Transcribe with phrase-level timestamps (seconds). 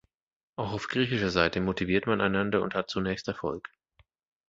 [0.55, 3.69] Auch auf griechischer Seite motiviert man einander und hat zunächst Erfolg.